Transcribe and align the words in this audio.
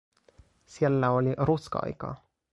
Siellä 0.65 1.09
oli 1.11 1.33
ruska-aika. 1.37 2.15